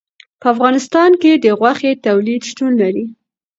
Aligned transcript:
په 0.41 0.45
افغانستان 0.53 1.11
کې 1.21 1.31
د 1.43 1.45
غوښې 1.59 1.91
تولید 2.05 2.41
شتون 2.49 2.71
لري. 2.81 3.05